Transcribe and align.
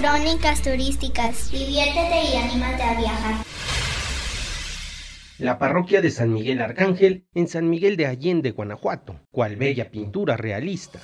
Crónicas 0.00 0.62
turísticas. 0.62 1.52
Diviértete 1.52 2.32
y 2.32 2.36
anímate 2.38 2.82
a 2.82 2.98
viajar. 2.98 3.44
La 5.38 5.58
parroquia 5.58 6.00
de 6.00 6.10
San 6.10 6.32
Miguel 6.32 6.62
Arcángel 6.62 7.26
en 7.34 7.48
San 7.48 7.68
Miguel 7.68 7.98
de 7.98 8.06
Allende, 8.06 8.52
Guanajuato. 8.52 9.20
Cual 9.30 9.56
bella 9.56 9.90
pintura 9.90 10.38
realista. 10.38 11.00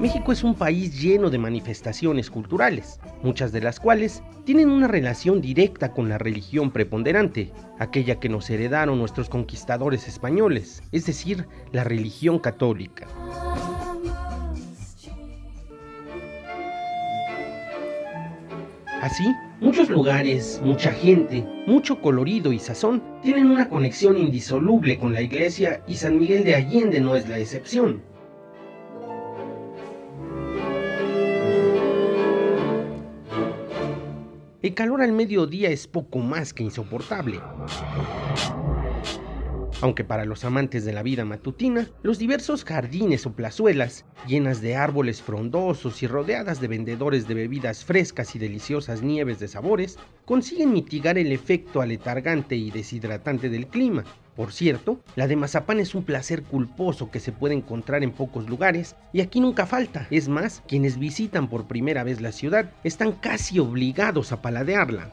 México 0.00 0.32
es 0.32 0.42
un 0.42 0.54
país 0.54 0.98
lleno 0.98 1.28
de 1.28 1.36
manifestaciones 1.36 2.30
culturales, 2.30 2.98
muchas 3.22 3.52
de 3.52 3.60
las 3.60 3.78
cuales 3.78 4.22
tienen 4.44 4.70
una 4.70 4.88
relación 4.88 5.42
directa 5.42 5.92
con 5.92 6.08
la 6.08 6.16
religión 6.16 6.70
preponderante, 6.70 7.52
aquella 7.78 8.18
que 8.20 8.30
nos 8.30 8.48
heredaron 8.48 8.98
nuestros 8.98 9.28
conquistadores 9.28 10.08
españoles, 10.08 10.82
es 10.92 11.04
decir, 11.04 11.46
la 11.72 11.84
religión 11.84 12.38
católica. 12.38 13.06
Así, 19.04 19.36
muchos 19.60 19.90
lugares, 19.90 20.62
mucha 20.64 20.90
gente, 20.90 21.46
mucho 21.66 22.00
colorido 22.00 22.54
y 22.54 22.58
sazón 22.58 23.02
tienen 23.22 23.50
una 23.50 23.68
conexión 23.68 24.16
indisoluble 24.16 24.98
con 24.98 25.12
la 25.12 25.20
iglesia 25.20 25.82
y 25.86 25.96
San 25.96 26.18
Miguel 26.18 26.42
de 26.42 26.54
Allende 26.54 27.00
no 27.00 27.14
es 27.14 27.28
la 27.28 27.38
excepción. 27.38 28.00
El 34.62 34.72
calor 34.72 35.02
al 35.02 35.12
mediodía 35.12 35.68
es 35.68 35.86
poco 35.86 36.20
más 36.20 36.54
que 36.54 36.62
insoportable. 36.62 37.40
Aunque 39.84 40.02
para 40.02 40.24
los 40.24 40.46
amantes 40.46 40.86
de 40.86 40.94
la 40.94 41.02
vida 41.02 41.26
matutina, 41.26 41.90
los 42.02 42.18
diversos 42.18 42.64
jardines 42.64 43.26
o 43.26 43.34
plazuelas, 43.34 44.06
llenas 44.26 44.62
de 44.62 44.76
árboles 44.76 45.20
frondosos 45.20 46.02
y 46.02 46.06
rodeadas 46.06 46.58
de 46.62 46.68
vendedores 46.68 47.28
de 47.28 47.34
bebidas 47.34 47.84
frescas 47.84 48.34
y 48.34 48.38
deliciosas 48.38 49.02
nieves 49.02 49.40
de 49.40 49.48
sabores, 49.48 49.98
consiguen 50.24 50.72
mitigar 50.72 51.18
el 51.18 51.32
efecto 51.32 51.82
aletargante 51.82 52.56
y 52.56 52.70
deshidratante 52.70 53.50
del 53.50 53.66
clima, 53.66 54.04
por 54.36 54.52
cierto, 54.52 55.00
la 55.16 55.28
de 55.28 55.36
mazapán 55.36 55.78
es 55.80 55.94
un 55.94 56.02
placer 56.02 56.42
culposo 56.42 57.10
que 57.10 57.20
se 57.20 57.30
puede 57.30 57.54
encontrar 57.54 58.02
en 58.02 58.10
pocos 58.10 58.48
lugares 58.48 58.96
y 59.12 59.20
aquí 59.20 59.38
nunca 59.38 59.66
falta. 59.66 60.08
Es 60.10 60.28
más, 60.28 60.62
quienes 60.66 60.98
visitan 60.98 61.48
por 61.48 61.66
primera 61.66 62.02
vez 62.04 62.22
la 62.22 62.32
ciudad 62.32 62.72
están 62.82 63.12
casi 63.12 63.58
obligados 63.58 64.32
a 64.32 64.40
paladearla. 64.42 65.12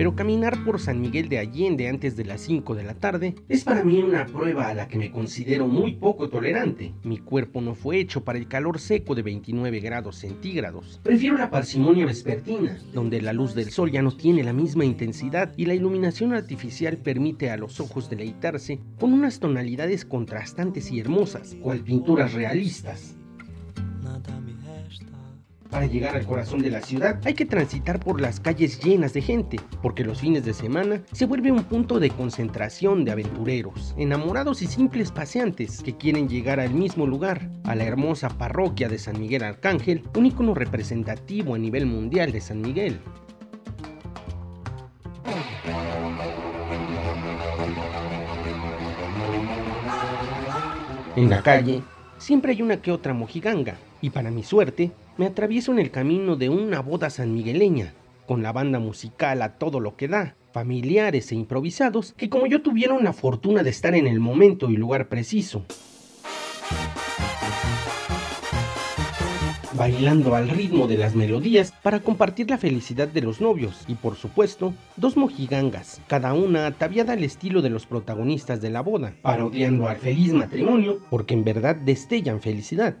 Pero 0.00 0.16
caminar 0.16 0.64
por 0.64 0.80
San 0.80 0.98
Miguel 0.98 1.28
de 1.28 1.38
Allende 1.38 1.86
antes 1.86 2.16
de 2.16 2.24
las 2.24 2.40
5 2.40 2.74
de 2.74 2.84
la 2.84 2.94
tarde 2.94 3.34
es 3.50 3.64
para 3.64 3.84
mí 3.84 3.98
una 4.02 4.24
prueba 4.24 4.68
a 4.68 4.72
la 4.72 4.88
que 4.88 4.96
me 4.96 5.10
considero 5.10 5.68
muy 5.68 5.96
poco 5.96 6.30
tolerante. 6.30 6.94
Mi 7.02 7.18
cuerpo 7.18 7.60
no 7.60 7.74
fue 7.74 7.98
hecho 7.98 8.24
para 8.24 8.38
el 8.38 8.48
calor 8.48 8.78
seco 8.78 9.14
de 9.14 9.20
29 9.20 9.78
grados 9.80 10.16
centígrados. 10.16 11.00
Prefiero 11.02 11.36
la 11.36 11.50
parsimonia 11.50 12.06
vespertina, 12.06 12.78
donde 12.94 13.20
la 13.20 13.34
luz 13.34 13.54
del 13.54 13.72
sol 13.72 13.90
ya 13.90 14.00
no 14.00 14.16
tiene 14.16 14.42
la 14.42 14.54
misma 14.54 14.86
intensidad 14.86 15.52
y 15.58 15.66
la 15.66 15.74
iluminación 15.74 16.32
artificial 16.32 16.96
permite 16.96 17.50
a 17.50 17.58
los 17.58 17.78
ojos 17.78 18.08
deleitarse 18.08 18.80
con 18.98 19.12
unas 19.12 19.38
tonalidades 19.38 20.06
contrastantes 20.06 20.90
y 20.92 21.00
hermosas, 21.00 21.58
cual 21.60 21.80
pinturas 21.80 22.32
realistas. 22.32 23.19
Para 25.70 25.86
llegar 25.86 26.16
al 26.16 26.26
corazón 26.26 26.62
de 26.62 26.70
la 26.70 26.80
ciudad 26.80 27.20
hay 27.24 27.34
que 27.34 27.46
transitar 27.46 28.00
por 28.00 28.20
las 28.20 28.40
calles 28.40 28.80
llenas 28.80 29.12
de 29.12 29.22
gente, 29.22 29.60
porque 29.80 30.02
los 30.02 30.20
fines 30.20 30.44
de 30.44 30.52
semana 30.52 31.02
se 31.12 31.26
vuelve 31.26 31.52
un 31.52 31.62
punto 31.62 32.00
de 32.00 32.10
concentración 32.10 33.04
de 33.04 33.12
aventureros, 33.12 33.94
enamorados 33.96 34.62
y 34.62 34.66
simples 34.66 35.12
paseantes 35.12 35.80
que 35.82 35.96
quieren 35.96 36.28
llegar 36.28 36.58
al 36.58 36.74
mismo 36.74 37.06
lugar, 37.06 37.48
a 37.62 37.76
la 37.76 37.84
hermosa 37.84 38.30
parroquia 38.30 38.88
de 38.88 38.98
San 38.98 39.20
Miguel 39.20 39.44
Arcángel, 39.44 40.02
un 40.16 40.26
ícono 40.26 40.54
representativo 40.54 41.54
a 41.54 41.58
nivel 41.58 41.86
mundial 41.86 42.32
de 42.32 42.40
San 42.40 42.60
Miguel. 42.60 42.98
En 51.14 51.30
la 51.30 51.42
calle 51.42 51.82
siempre 52.18 52.52
hay 52.52 52.62
una 52.62 52.82
que 52.82 52.90
otra 52.90 53.14
mojiganga, 53.14 53.76
y 54.00 54.10
para 54.10 54.30
mi 54.30 54.42
suerte, 54.42 54.90
me 55.16 55.26
atravieso 55.26 55.72
en 55.72 55.78
el 55.78 55.90
camino 55.90 56.36
de 56.36 56.48
una 56.48 56.80
boda 56.80 57.10
sanmigueleña, 57.10 57.94
con 58.26 58.42
la 58.42 58.52
banda 58.52 58.78
musical 58.78 59.42
a 59.42 59.58
todo 59.58 59.80
lo 59.80 59.96
que 59.96 60.08
da, 60.08 60.36
familiares 60.52 61.32
e 61.32 61.34
improvisados, 61.34 62.14
que 62.16 62.30
como 62.30 62.46
yo 62.46 62.62
tuvieron 62.62 63.04
la 63.04 63.12
fortuna 63.12 63.62
de 63.62 63.70
estar 63.70 63.94
en 63.94 64.06
el 64.06 64.20
momento 64.20 64.70
y 64.70 64.76
lugar 64.76 65.08
preciso. 65.08 65.64
Bailando 69.80 70.34
al 70.34 70.50
ritmo 70.50 70.86
de 70.86 70.98
las 70.98 71.14
melodías 71.14 71.72
para 71.82 72.00
compartir 72.00 72.50
la 72.50 72.58
felicidad 72.58 73.08
de 73.08 73.22
los 73.22 73.40
novios 73.40 73.86
y 73.88 73.94
por 73.94 74.14
supuesto 74.14 74.74
dos 74.96 75.16
mojigangas, 75.16 76.02
cada 76.06 76.34
una 76.34 76.66
ataviada 76.66 77.14
al 77.14 77.24
estilo 77.24 77.62
de 77.62 77.70
los 77.70 77.86
protagonistas 77.86 78.60
de 78.60 78.68
la 78.68 78.82
boda, 78.82 79.14
parodiando 79.22 79.88
al 79.88 79.96
feliz 79.96 80.34
matrimonio 80.34 80.98
porque 81.08 81.32
en 81.32 81.44
verdad 81.44 81.76
destellan 81.76 82.42
felicidad. 82.42 82.94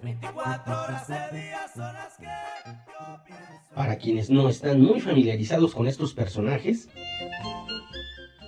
Para 3.74 3.98
quienes 3.98 4.30
no 4.30 4.48
están 4.48 4.80
muy 4.80 5.02
familiarizados 5.02 5.74
con 5.74 5.86
estos 5.86 6.14
personajes, 6.14 6.88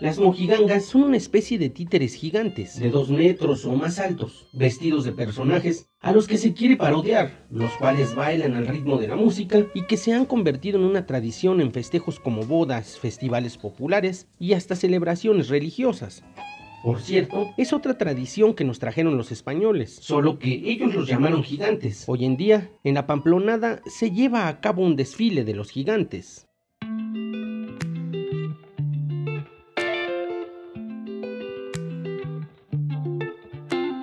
las 0.03 0.19
mojigangas 0.19 0.87
son 0.87 1.05
una 1.05 1.17
especie 1.17 1.61
de 1.61 1.71
títeres 1.71 2.15
gigantes, 2.15 2.77
de 2.81 2.91
dos 2.91 3.09
metros 3.09 3.65
o 3.67 3.77
más 3.77 4.01
altos, 4.01 4.49
vestidos 4.53 5.05
de 5.05 5.13
personajes 5.13 5.91
a 6.01 6.11
los 6.11 6.27
que 6.27 6.39
se 6.39 6.55
quiere 6.55 6.77
parodiar, 6.77 7.47
los 7.51 7.71
cuales 7.75 8.12
bailan 8.17 8.55
al 8.55 8.67
ritmo 8.67 8.99
de 8.99 9.07
la 9.07 9.15
música 9.15 9.65
y 9.75 9.85
que 9.85 9.97
se 9.97 10.12
han 10.12 10.25
convertido 10.25 10.81
en 10.81 10.87
una 10.87 11.07
tradición 11.07 11.61
en 11.61 11.71
festejos 11.71 12.19
como 12.19 12.43
bodas, 12.43 12.99
festivales 12.99 13.57
populares 13.57 14.27
y 14.41 14.55
hasta 14.55 14.75
celebraciones 14.75 15.49
religiosas. 15.49 16.25
Por 16.83 17.01
cierto, 17.01 17.51
es 17.57 17.73
otra 17.73 17.97
tradición 17.97 18.55
que 18.55 18.65
nos 18.65 18.81
trajeron 18.81 19.17
los 19.17 19.31
españoles, 19.31 20.01
solo 20.03 20.41
que 20.41 20.53
ellos 20.65 20.97
los 20.97 21.07
llamaron 21.07 21.45
gigantes. 21.45 22.07
Hoy 22.09 22.25
en 22.25 22.37
día, 22.37 22.73
en 22.83 22.95
la 22.95 23.07
Pamplonada 23.07 23.83
se 23.87 24.11
lleva 24.11 24.49
a 24.49 24.61
cabo 24.61 24.83
un 24.83 24.97
desfile 24.97 25.45
de 25.45 25.55
los 25.55 25.71
gigantes. 25.71 26.49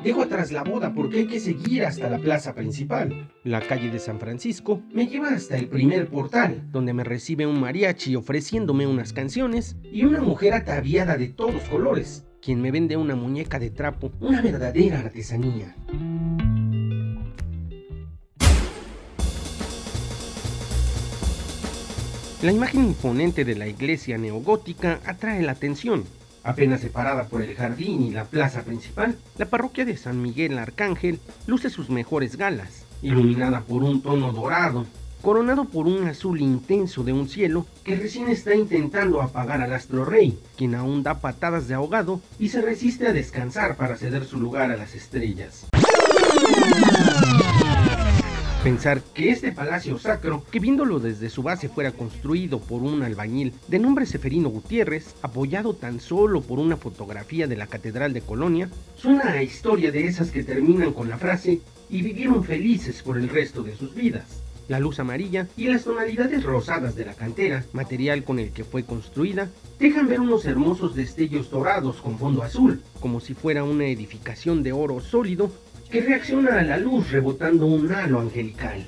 Dejo 0.03 0.21
atrás 0.21 0.53
la 0.53 0.63
boda 0.63 0.93
porque 0.93 1.19
hay 1.19 1.27
que 1.27 1.41
seguir 1.41 1.83
hasta 1.83 2.09
la 2.09 2.19
plaza 2.19 2.55
principal. 2.55 3.29
La 3.43 3.59
calle 3.59 3.91
de 3.91 3.99
San 3.99 4.17
Francisco 4.17 4.81
me 4.93 5.07
lleva 5.07 5.29
hasta 5.29 5.57
el 5.57 5.67
primer 5.67 6.07
portal, 6.07 6.69
donde 6.71 6.93
me 6.93 7.03
recibe 7.03 7.45
un 7.45 7.59
mariachi 7.59 8.15
ofreciéndome 8.15 8.87
unas 8.87 9.11
canciones 9.11 9.75
y 9.83 10.05
una 10.05 10.21
mujer 10.21 10.53
ataviada 10.53 11.17
de 11.17 11.27
todos 11.27 11.61
colores, 11.63 12.25
quien 12.41 12.61
me 12.61 12.71
vende 12.71 12.95
una 12.95 13.15
muñeca 13.15 13.59
de 13.59 13.71
trapo, 13.71 14.09
una 14.21 14.41
verdadera 14.41 14.99
artesanía. 14.99 15.75
La 22.41 22.53
imagen 22.53 22.85
imponente 22.85 23.43
de 23.43 23.55
la 23.55 23.67
iglesia 23.67 24.17
neogótica 24.17 25.01
atrae 25.05 25.41
la 25.41 25.51
atención, 25.51 26.05
Apenas 26.43 26.81
separada 26.81 27.25
por 27.25 27.41
el 27.41 27.55
jardín 27.55 28.01
y 28.03 28.11
la 28.11 28.25
plaza 28.25 28.63
principal, 28.63 29.17
la 29.37 29.45
parroquia 29.45 29.85
de 29.85 29.97
San 29.97 30.21
Miguel 30.21 30.57
Arcángel 30.57 31.19
luce 31.47 31.69
sus 31.69 31.89
mejores 31.89 32.37
galas, 32.37 32.85
iluminada 33.01 33.61
por 33.61 33.83
un 33.83 34.01
tono 34.01 34.31
dorado, 34.31 34.85
coronado 35.21 35.65
por 35.65 35.85
un 35.85 36.07
azul 36.07 36.39
intenso 36.39 37.03
de 37.03 37.13
un 37.13 37.27
cielo 37.27 37.65
que 37.83 37.95
recién 37.95 38.29
está 38.29 38.55
intentando 38.55 39.21
apagar 39.21 39.61
al 39.61 39.73
astro 39.73 40.05
rey, 40.05 40.39
quien 40.57 40.75
aún 40.75 41.03
da 41.03 41.19
patadas 41.19 41.67
de 41.67 41.73
ahogado 41.73 42.21
y 42.39 42.49
se 42.49 42.61
resiste 42.61 43.07
a 43.07 43.13
descansar 43.13 43.75
para 43.75 43.97
ceder 43.97 44.25
su 44.25 44.39
lugar 44.39 44.71
a 44.71 44.77
las 44.77 44.95
estrellas. 44.95 45.67
Pensar 48.63 49.01
que 49.13 49.29
este 49.29 49.53
palacio 49.53 49.97
sacro, 49.97 50.43
que 50.51 50.59
viéndolo 50.59 50.99
desde 50.99 51.29
su 51.29 51.41
base 51.41 51.69
fuera 51.69 51.93
construido 51.93 52.59
por 52.59 52.81
un 52.81 53.03
albañil 53.03 53.53
de 53.69 53.79
nombre 53.79 54.05
Seferino 54.05 54.49
Gutiérrez, 54.49 55.15
apoyado 55.21 55.75
tan 55.75 56.01
solo 56.01 56.41
por 56.41 56.59
una 56.59 56.75
fotografía 56.75 57.47
de 57.47 57.55
la 57.55 57.67
Catedral 57.67 58.11
de 58.11 58.19
Colonia, 58.19 58.69
suena 58.97 59.31
a 59.31 59.41
historia 59.41 59.93
de 59.93 60.07
esas 60.07 60.31
que 60.31 60.43
terminan 60.43 60.91
con 60.91 61.07
la 61.07 61.17
frase 61.17 61.61
y 61.89 62.01
vivieron 62.01 62.43
felices 62.43 63.01
por 63.01 63.17
el 63.17 63.29
resto 63.29 63.63
de 63.63 63.77
sus 63.77 63.95
vidas. 63.95 64.43
La 64.67 64.81
luz 64.81 64.99
amarilla 64.99 65.47
y 65.55 65.69
las 65.69 65.85
tonalidades 65.85 66.43
rosadas 66.43 66.97
de 66.97 67.05
la 67.05 67.13
cantera, 67.13 67.63
material 67.71 68.25
con 68.25 68.39
el 68.39 68.51
que 68.51 68.65
fue 68.65 68.83
construida, 68.83 69.49
dejan 69.79 70.09
ver 70.09 70.19
unos 70.19 70.45
hermosos 70.45 70.95
destellos 70.95 71.49
dorados 71.49 72.01
con 72.01 72.19
fondo 72.19 72.43
azul, 72.43 72.81
como 72.99 73.21
si 73.21 73.33
fuera 73.33 73.63
una 73.63 73.85
edificación 73.85 74.63
de 74.63 74.73
oro 74.73 74.99
sólido 74.99 75.49
que 75.89 76.01
reacciona 76.01 76.59
a 76.59 76.63
la 76.63 76.77
luz 76.77 77.11
rebotando 77.11 77.65
un 77.65 77.91
halo 77.91 78.19
angelical. 78.19 78.85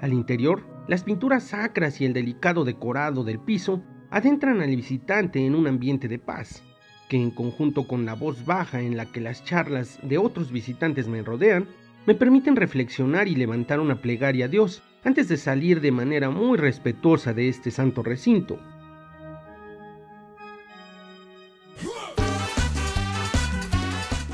Al 0.00 0.12
interior, 0.12 0.62
las 0.86 1.02
pinturas 1.02 1.44
sacras 1.44 2.00
y 2.00 2.04
el 2.04 2.12
delicado 2.12 2.64
decorado 2.64 3.24
del 3.24 3.40
piso 3.40 3.82
adentran 4.10 4.60
al 4.60 4.76
visitante 4.76 5.44
en 5.44 5.54
un 5.54 5.66
ambiente 5.66 6.06
de 6.06 6.18
paz, 6.18 6.62
que 7.08 7.16
en 7.16 7.30
conjunto 7.30 7.88
con 7.88 8.04
la 8.04 8.14
voz 8.14 8.44
baja 8.44 8.82
en 8.82 8.96
la 8.96 9.06
que 9.06 9.20
las 9.20 9.42
charlas 9.44 9.98
de 10.02 10.18
otros 10.18 10.52
visitantes 10.52 11.08
me 11.08 11.22
rodean, 11.22 11.66
me 12.06 12.14
permiten 12.14 12.54
reflexionar 12.54 13.26
y 13.26 13.34
levantar 13.34 13.80
una 13.80 13.96
plegaria 13.96 14.44
a 14.44 14.48
Dios 14.48 14.82
antes 15.02 15.26
de 15.28 15.38
salir 15.38 15.80
de 15.80 15.90
manera 15.90 16.30
muy 16.30 16.58
respetuosa 16.58 17.32
de 17.32 17.48
este 17.48 17.70
santo 17.70 18.02
recinto. 18.02 18.60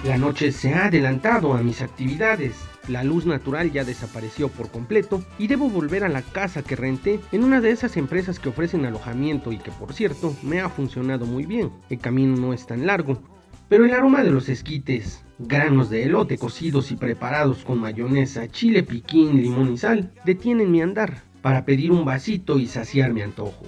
La 0.03 0.17
noche 0.17 0.51
se 0.51 0.73
ha 0.73 0.87
adelantado 0.87 1.53
a 1.53 1.63
mis 1.63 1.83
actividades. 1.83 2.57
La 2.89 3.05
luz 3.05 3.27
natural 3.27 3.71
ya 3.71 3.85
desapareció 3.85 4.49
por 4.49 4.71
completo 4.71 5.23
y 5.39 5.47
debo 5.47 5.69
volver 5.69 6.05
a 6.05 6.09
la 6.09 6.23
casa 6.23 6.63
que 6.63 6.75
renté 6.75 7.21
en 7.33 7.45
una 7.45 7.61
de 7.61 7.71
esas 7.71 7.99
empresas 7.99 8.39
que 8.39 8.49
ofrecen 8.49 8.87
alojamiento 8.87 9.53
y 9.53 9.59
que 9.59 9.71
por 9.71 9.93
cierto 9.93 10.35
me 10.43 10.61
ha 10.61 10.71
funcionado 10.71 11.27
muy 11.27 11.45
bien. 11.45 11.71
El 11.91 11.99
camino 11.99 12.35
no 12.35 12.55
es 12.55 12.67
tan 12.67 12.87
largo, 12.87 13.21
pero 13.69 13.85
el 13.85 13.93
aroma 13.93 14.25
de 14.25 14.31
los 14.31 14.49
esquites, 14.49 15.23
granos 15.39 15.91
de 15.91 16.05
elote 16.05 16.39
cocidos 16.39 16.91
y 16.93 16.97
preparados 16.97 17.63
con 17.63 17.79
mayonesa, 17.79 18.49
chile 18.49 18.83
piquín, 18.83 19.43
limón 19.43 19.75
y 19.75 19.77
sal, 19.77 20.15
detienen 20.25 20.73
mi 20.73 20.81
andar 20.81 21.25
para 21.43 21.67
pedir 21.67 21.93
un 21.93 22.07
vasito 22.07 22.59
y 22.59 22.67
saciar 22.67 23.13
mi 23.13 23.21
antojo. 23.21 23.67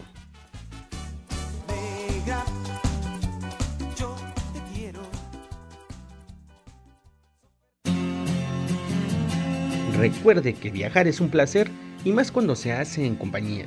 Recuerde 10.03 10.55
que 10.55 10.71
viajar 10.73 11.07
es 11.07 11.21
un 11.21 11.29
placer 11.29 11.71
y 12.05 12.11
más 12.11 12.33
cuando 12.33 12.57
se 12.57 12.73
hace 12.73 13.07
en 13.07 13.15
compañía. 13.15 13.67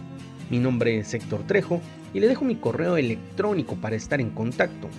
Mi 0.50 0.60
nombre 0.60 0.98
es 0.98 1.14
Héctor 1.14 1.48
Trejo 1.48 1.80
y 2.14 2.20
le 2.20 2.28
dejo 2.28 2.44
mi 2.44 2.58
correo 2.58 2.98
electrónico 2.98 3.78
para 3.78 3.96
estar 3.96 4.20
en 4.20 4.32
contacto 4.32 4.90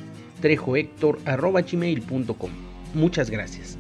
trejohector.gmail.com 0.41 2.51
Muchas 2.95 3.29
gracias. 3.29 3.77